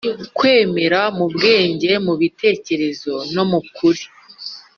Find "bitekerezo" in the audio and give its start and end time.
2.21-3.13